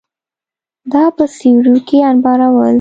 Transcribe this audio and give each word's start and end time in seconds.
دا 0.91 1.03
په 1.15 1.23
سوریو 1.37 1.79
کې 1.87 1.97
انبارول 2.11 2.69